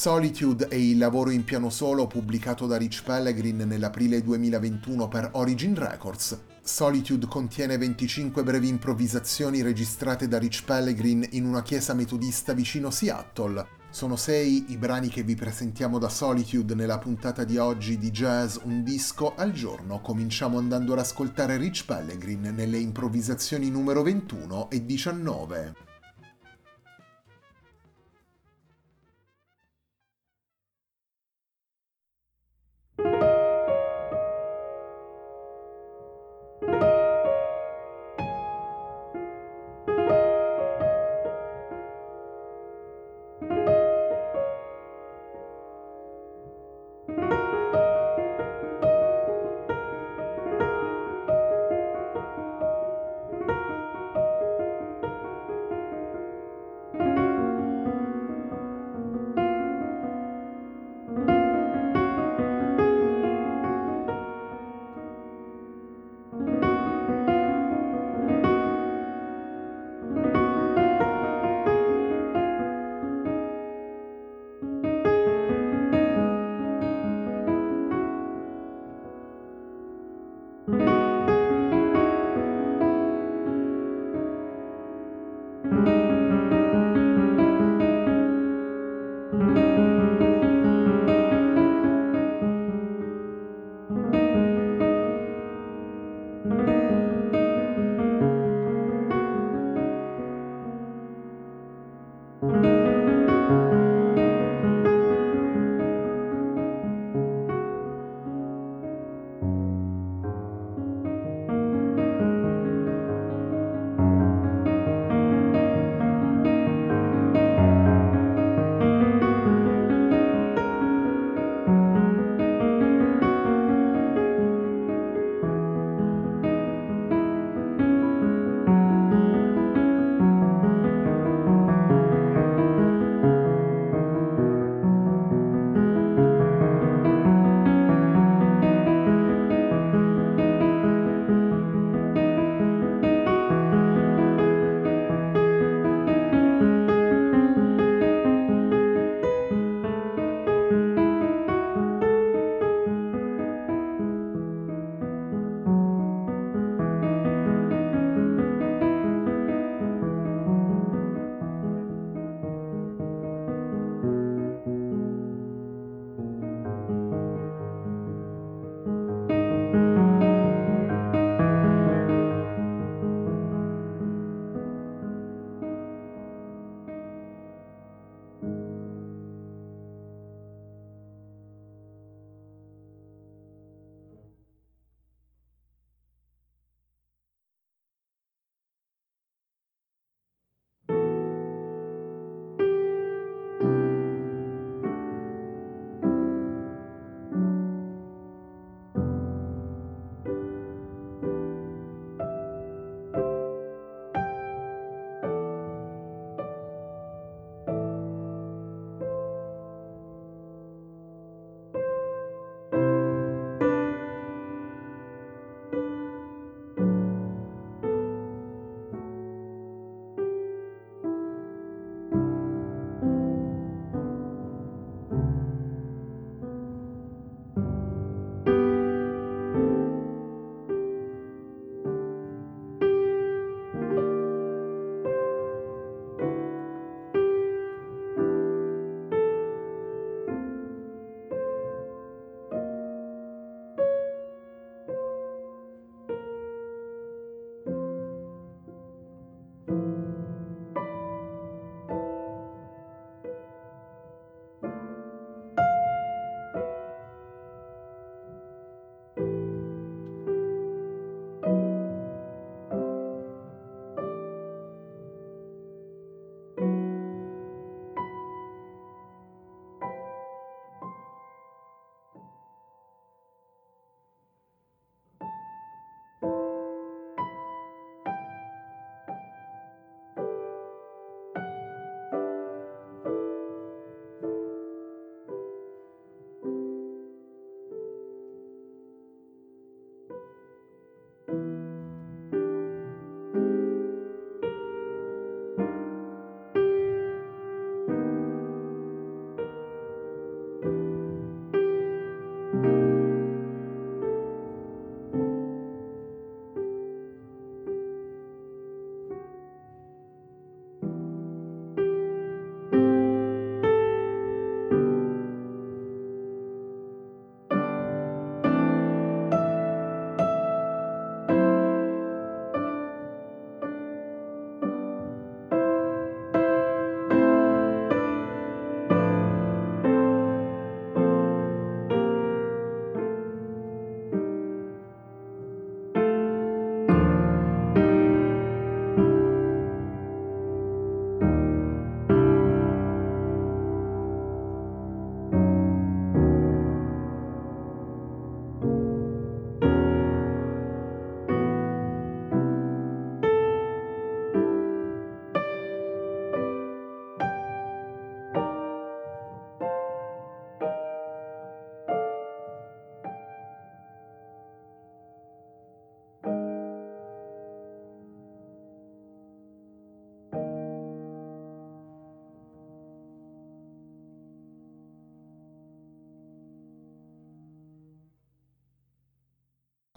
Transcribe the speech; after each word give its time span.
Solitude 0.00 0.68
è 0.68 0.76
il 0.76 0.96
lavoro 0.96 1.30
in 1.30 1.42
piano 1.42 1.70
solo 1.70 2.06
pubblicato 2.06 2.68
da 2.68 2.76
Rich 2.76 3.02
Pellegrin 3.02 3.56
nell'aprile 3.66 4.22
2021 4.22 5.08
per 5.08 5.30
Origin 5.32 5.74
Records. 5.74 6.38
Solitude 6.62 7.26
contiene 7.26 7.76
25 7.76 8.44
brevi 8.44 8.68
improvvisazioni 8.68 9.60
registrate 9.60 10.28
da 10.28 10.38
Rich 10.38 10.62
Pellegrin 10.62 11.26
in 11.32 11.44
una 11.44 11.62
chiesa 11.62 11.94
metodista 11.94 12.52
vicino 12.52 12.90
Seattle. 12.90 13.66
Sono 13.90 14.14
sei 14.14 14.66
i 14.68 14.76
brani 14.76 15.08
che 15.08 15.24
vi 15.24 15.34
presentiamo 15.34 15.98
da 15.98 16.08
Solitude 16.08 16.76
nella 16.76 16.98
puntata 16.98 17.42
di 17.42 17.58
oggi 17.58 17.98
di 17.98 18.12
Jazz 18.12 18.58
Un 18.62 18.84
disco 18.84 19.34
al 19.34 19.50
giorno. 19.50 20.00
Cominciamo 20.00 20.58
andando 20.58 20.92
ad 20.92 21.00
ascoltare 21.00 21.56
Rich 21.56 21.86
Pellegrin 21.86 22.52
nelle 22.54 22.78
improvvisazioni 22.78 23.68
numero 23.68 24.04
21 24.04 24.70
e 24.70 24.86
19. 24.86 25.87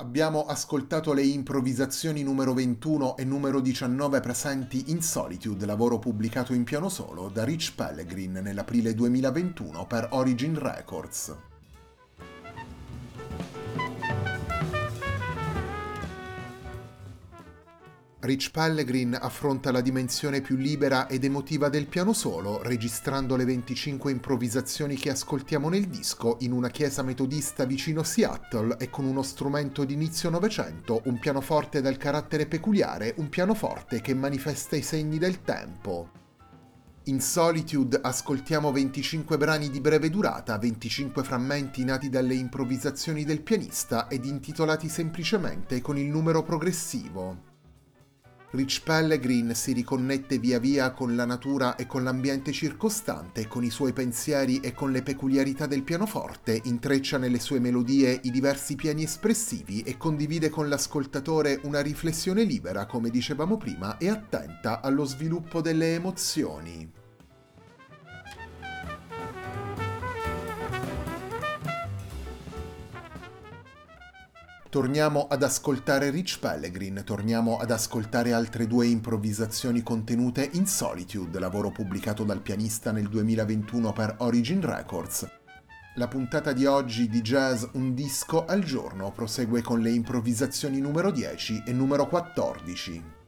Abbiamo 0.02 0.48
ascoltato 0.48 1.14
le 1.14 1.22
improvvisazioni 1.22 2.24
numero 2.24 2.56
21 2.56 3.18
e 3.18 3.24
numero 3.24 3.60
19 3.60 4.20
presenti 4.20 4.86
in 4.88 5.04
Solitude, 5.04 5.64
lavoro 5.68 6.00
pubblicato 6.00 6.56
in 6.56 6.64
piano 6.64 6.90
solo 6.90 7.30
da 7.32 7.44
Rich 7.44 7.76
Pellegrin 7.76 8.40
nell'aprile 8.42 8.96
2021 8.96 9.86
per 9.86 10.08
Origin 10.14 10.58
Records. 10.58 11.51
Rich 18.24 18.52
Pellegrin 18.52 19.18
affronta 19.20 19.72
la 19.72 19.82
dimensione 19.82 20.42
più 20.42 20.56
libera 20.56 21.08
ed 21.08 21.24
emotiva 21.24 21.70
del 21.70 21.88
piano 21.88 22.14
solo, 22.14 22.62
registrando 22.62 23.36
le 23.36 23.46
25 23.46 24.12
improvvisazioni 24.12 24.96
che 24.96 25.10
ascoltiamo 25.10 25.70
nel 25.70 25.88
disco 25.88 26.38
in 26.42 26.52
una 26.52 26.70
chiesa 26.70 27.02
metodista 27.02 27.66
vicino 27.66 28.04
Seattle 28.04 28.78
e 28.78 28.92
con 28.92 29.06
uno 29.06 29.24
strumento 29.24 29.86
di 29.86 29.94
inizio 29.94 30.30
Novecento, 30.30 31.02
un 31.06 31.18
pianoforte 31.18 31.82
dal 31.82 31.98
carattere 31.98 32.46
peculiare, 32.46 33.16
un 33.18 33.28
pianoforte 33.28 34.02
che 34.02 34.14
manifesta 34.14 34.76
i 34.76 34.84
segni 34.84 35.18
del 35.18 35.42
tempo. 35.42 36.12
In 37.06 37.22
Solitude 37.22 38.02
ascoltiamo 38.04 38.72
25 38.72 39.36
brani 39.38 39.72
di 39.72 39.82
breve 39.82 40.12
durata, 40.12 40.60
25 40.60 41.24
frammenti 41.24 41.84
nati 41.84 42.08
dalle 42.08 42.36
improvvisazioni 42.36 43.24
del 43.24 43.42
pianista 43.42 44.08
ed 44.08 44.26
intitolati 44.26 44.88
semplicemente 44.90 45.82
con 45.82 45.98
il 45.98 46.06
numero 46.06 46.44
progressivo. 46.44 47.50
Rich 48.54 48.84
Pellegrin 48.84 49.56
si 49.56 49.72
riconnette 49.72 50.38
via 50.38 50.60
via 50.60 50.92
con 50.92 51.16
la 51.16 51.24
natura 51.24 51.78
e 51.78 51.88
con 51.88 52.04
l'ambiente 52.04 52.52
circostante, 52.52 53.48
con 53.48 53.64
i 53.64 53.70
suoi 53.70 53.94
pensieri 53.94 54.60
e 54.60 54.74
con 54.74 54.92
le 54.92 55.04
peculiarità 55.04 55.68
del 55.68 55.84
pianoforte, 55.84 56.60
intreccia 56.66 57.18
nelle 57.18 57.40
sue 57.40 57.62
melodie 57.62 58.20
i 58.24 58.30
diversi 58.30 58.76
piani 58.76 59.04
espressivi 59.04 59.84
e 59.84 59.96
condivide 59.96 60.50
con 60.50 60.68
l'ascoltatore 60.68 61.62
una 61.64 61.80
riflessione 61.80 62.44
libera, 62.44 62.86
come 62.88 63.10
dicevamo 63.10 63.56
prima, 63.56 63.98
e 63.98 64.10
attenta 64.10 64.82
allo 64.82 65.06
sviluppo 65.06 65.62
delle 65.62 65.94
emozioni. 65.94 67.01
Torniamo 74.72 75.28
ad 75.28 75.44
ascoltare 75.44 76.12
Rich 76.12 76.40
Pellegrin, 76.40 77.02
torniamo 77.04 77.58
ad 77.58 77.72
ascoltare 77.72 78.32
altre 78.32 78.68
due 78.68 78.88
improvvisazioni 78.88 79.84
contenute 79.84 80.50
in 80.54 80.66
Solitude, 80.66 81.40
lavoro 81.40 81.72
pubblicato 81.72 82.24
dal 82.24 82.40
pianista 82.40 82.94
nel 82.94 83.10
2021 83.10 83.92
per 83.92 84.16
Origin 84.20 84.62
Records. 84.62 85.28
La 85.96 86.08
puntata 86.08 86.54
di 86.54 86.66
oggi 86.66 87.10
di 87.10 87.20
Jazz 87.20 87.66
Un 87.74 87.94
disco 87.94 88.46
al 88.46 88.64
giorno 88.64 89.12
prosegue 89.12 89.62
con 89.62 89.82
le 89.82 89.92
improvvisazioni 89.92 90.80
numero 90.80 91.12
10 91.12 91.64
e 91.66 91.74
numero 91.74 92.08
14. 92.08 93.21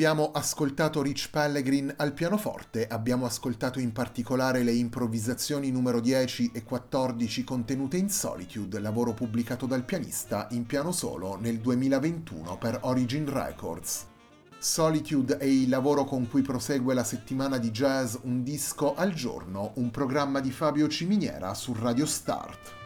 Abbiamo 0.00 0.30
ascoltato 0.32 1.02
Rich 1.02 1.28
Pellegrin 1.28 1.92
al 1.98 2.14
pianoforte, 2.14 2.86
abbiamo 2.86 3.26
ascoltato 3.26 3.80
in 3.80 3.92
particolare 3.92 4.62
le 4.62 4.72
improvvisazioni 4.72 5.70
numero 5.70 6.00
10 6.00 6.52
e 6.54 6.64
14 6.64 7.44
contenute 7.44 7.98
in 7.98 8.08
Solitude, 8.08 8.78
lavoro 8.78 9.12
pubblicato 9.12 9.66
dal 9.66 9.84
pianista 9.84 10.48
in 10.52 10.64
piano 10.64 10.90
solo 10.90 11.36
nel 11.38 11.58
2021 11.58 12.56
per 12.56 12.78
Origin 12.84 13.30
Records. 13.30 14.06
Solitude 14.58 15.36
è 15.36 15.44
il 15.44 15.68
lavoro 15.68 16.04
con 16.04 16.26
cui 16.30 16.40
prosegue 16.40 16.94
la 16.94 17.04
settimana 17.04 17.58
di 17.58 17.70
jazz 17.70 18.16
Un 18.22 18.42
disco 18.42 18.94
al 18.94 19.12
giorno, 19.12 19.72
un 19.74 19.90
programma 19.90 20.40
di 20.40 20.50
Fabio 20.50 20.88
Ciminiera 20.88 21.52
su 21.52 21.76
Radio 21.78 22.06
Start. 22.06 22.79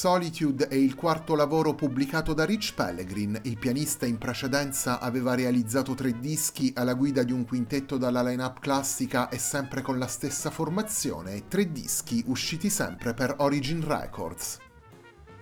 Solitude 0.00 0.68
è 0.68 0.76
il 0.76 0.94
quarto 0.94 1.34
lavoro 1.34 1.74
pubblicato 1.74 2.32
da 2.32 2.46
Rich 2.46 2.72
Pellegrin. 2.72 3.38
Il 3.42 3.58
pianista 3.58 4.06
in 4.06 4.16
precedenza 4.16 4.98
aveva 4.98 5.34
realizzato 5.34 5.92
tre 5.92 6.18
dischi 6.18 6.72
alla 6.74 6.94
guida 6.94 7.22
di 7.22 7.32
un 7.32 7.44
quintetto 7.44 7.98
dalla 7.98 8.22
line-up 8.22 8.60
classica 8.60 9.28
e 9.28 9.36
sempre 9.36 9.82
con 9.82 9.98
la 9.98 10.06
stessa 10.06 10.48
formazione, 10.48 11.48
tre 11.48 11.70
dischi 11.70 12.24
usciti 12.28 12.70
sempre 12.70 13.12
per 13.12 13.34
Origin 13.40 13.86
Records. 13.86 14.56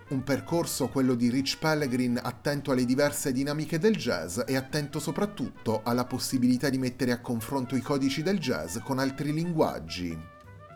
Un 0.09 0.25
percorso, 0.25 0.89
quello 0.89 1.15
di 1.15 1.31
Rich 1.31 1.59
Pellegrin, 1.59 2.19
attento 2.21 2.73
alle 2.73 2.85
diverse 2.85 3.31
dinamiche 3.31 3.79
del 3.79 3.95
jazz 3.95 4.41
e 4.45 4.57
attento 4.57 4.99
soprattutto 4.99 5.83
alla 5.85 6.05
possibilità 6.05 6.69
di 6.69 6.79
mettere 6.79 7.13
a 7.13 7.21
confronto 7.21 7.77
i 7.77 7.81
codici 7.81 8.25
del 8.25 8.41
jazz 8.41 8.79
con 8.79 8.99
altri 8.99 9.33
linguaggi. 9.33 10.19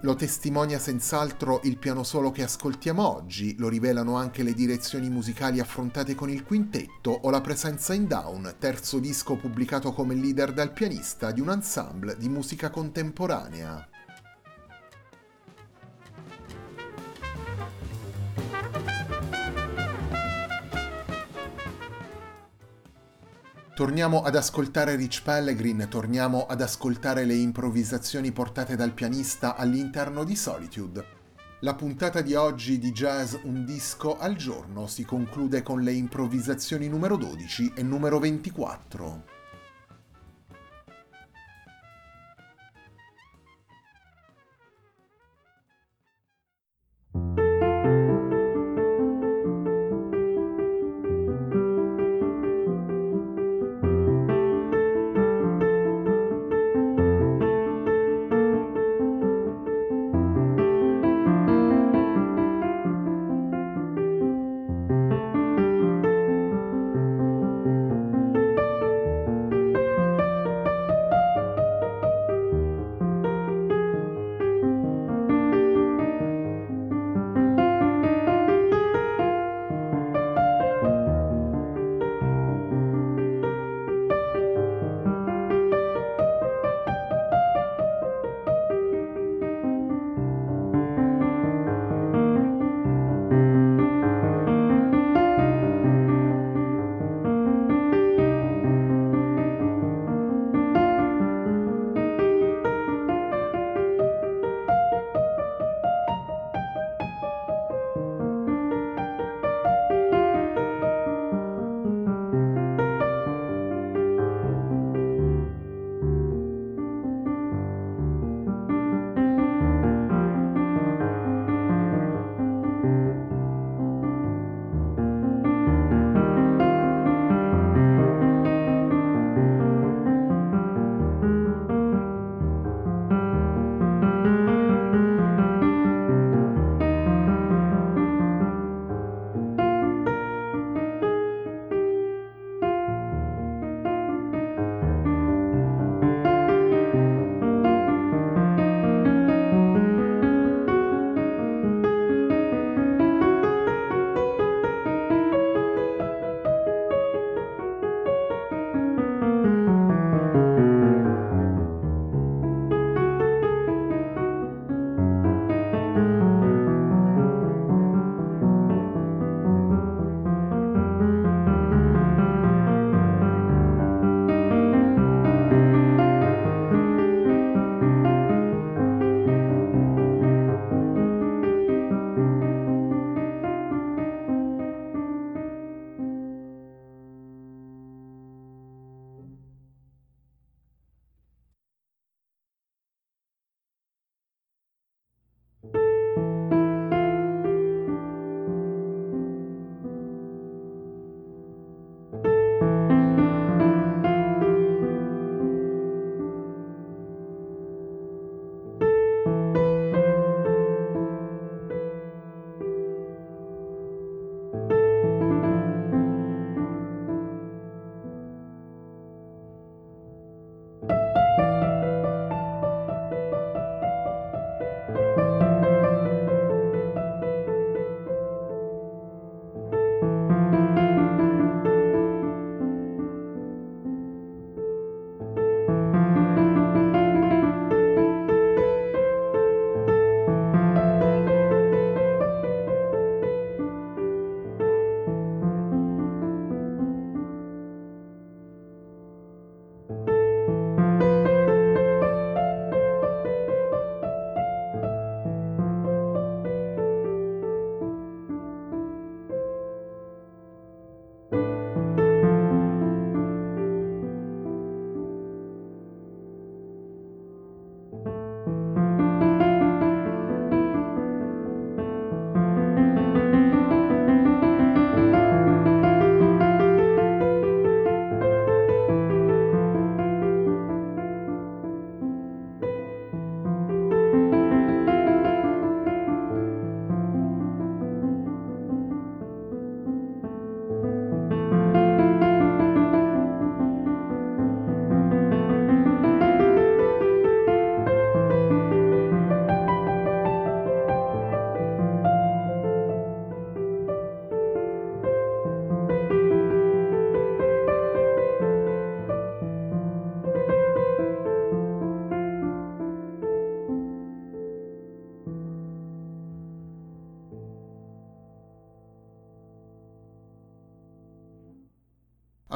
Lo 0.04 0.16
testimonia 0.16 0.80
senz'altro 0.80 1.60
il 1.62 1.78
piano 1.78 2.02
solo 2.02 2.32
che 2.32 2.42
ascoltiamo 2.42 3.06
oggi, 3.06 3.54
lo 3.56 3.68
rivelano 3.68 4.16
anche 4.16 4.42
le 4.42 4.52
direzioni 4.52 5.08
musicali 5.08 5.60
affrontate 5.60 6.16
con 6.16 6.28
il 6.28 6.42
quintetto 6.42 7.12
o 7.22 7.30
la 7.30 7.40
presenza 7.40 7.94
in 7.94 8.08
Down, 8.08 8.56
terzo 8.58 8.98
disco 8.98 9.36
pubblicato 9.36 9.92
come 9.92 10.16
leader 10.16 10.52
dal 10.52 10.72
pianista 10.72 11.30
di 11.30 11.40
un 11.40 11.50
ensemble 11.50 12.16
di 12.16 12.28
musica 12.28 12.68
contemporanea. 12.68 13.91
Torniamo 23.74 24.20
ad 24.20 24.36
ascoltare 24.36 24.96
Rich 24.96 25.22
Pellegrin, 25.22 25.86
torniamo 25.88 26.44
ad 26.44 26.60
ascoltare 26.60 27.24
le 27.24 27.32
improvvisazioni 27.32 28.30
portate 28.30 28.76
dal 28.76 28.92
pianista 28.92 29.56
all'interno 29.56 30.24
di 30.24 30.36
Solitude. 30.36 31.06
La 31.60 31.74
puntata 31.74 32.20
di 32.20 32.34
oggi 32.34 32.78
di 32.78 32.92
Jazz 32.92 33.34
Un 33.44 33.64
disco 33.64 34.18
al 34.18 34.36
giorno 34.36 34.86
si 34.86 35.06
conclude 35.06 35.62
con 35.62 35.80
le 35.80 35.92
improvvisazioni 35.92 36.86
numero 36.86 37.16
12 37.16 37.72
e 37.74 37.82
numero 37.82 38.18
24. 38.18 39.31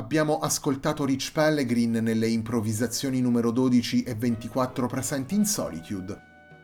Abbiamo 0.06 0.38
ascoltato 0.38 1.04
Rich 1.04 1.32
Pellegrin 1.32 1.90
nelle 1.90 2.28
improvvisazioni 2.28 3.20
numero 3.20 3.50
12 3.50 4.04
e 4.04 4.14
24 4.14 4.86
presenti 4.86 5.34
in 5.34 5.44
Solitude, 5.44 6.20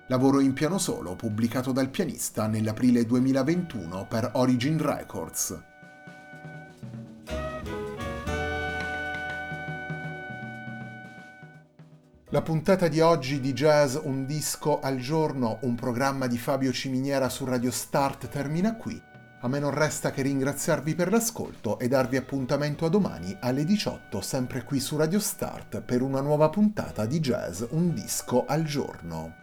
lavoro 0.07 0.39
in 0.39 0.53
piano 0.53 0.79
solo 0.79 1.17
pubblicato 1.17 1.73
dal 1.73 1.89
pianista 1.89 2.47
nell'aprile 2.47 3.05
2021 3.05 4.07
per 4.09 4.31
Origin 4.35 4.81
Records. 4.81 5.61
La 12.29 12.43
puntata 12.43 12.87
di 12.87 13.01
oggi 13.01 13.41
di 13.41 13.53
Jazz 13.53 13.97
Un 14.01 14.25
disco 14.25 14.79
al 14.79 14.99
giorno, 14.99 15.59
un 15.63 15.75
programma 15.75 16.29
di 16.29 16.39
Fabio 16.39 16.71
Ciminiera 16.71 17.29
su 17.29 17.45
Radio 17.45 17.73
Start 17.73 18.29
termina 18.29 18.77
qui. 18.77 19.11
A 19.45 19.49
me 19.49 19.59
non 19.59 19.73
resta 19.73 20.13
che 20.13 20.23
ringraziarvi 20.23 20.95
per 20.95 21.11
l'ascolto 21.11 21.81
e 21.81 21.89
darvi 21.89 22.17
appuntamento 22.17 22.85
a 22.85 22.89
domani 22.89 23.37
alle 23.41 23.65
18 23.65 24.21
sempre 24.21 24.63
qui 24.63 24.79
su 24.79 24.97
Radio 24.97 25.19
Start 25.19 25.81
per 25.81 26.01
una 26.01 26.21
nuova 26.21 26.49
puntata 26.49 27.07
di 27.07 27.19
Jazz 27.19 27.65
Un 27.71 27.93
disco 27.93 28.45
al 28.47 28.63
giorno. 28.63 29.42